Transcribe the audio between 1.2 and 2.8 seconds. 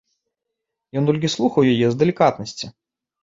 слухаў яе з далікатнасці.